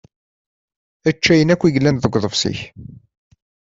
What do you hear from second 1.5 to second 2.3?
akk i yellan deg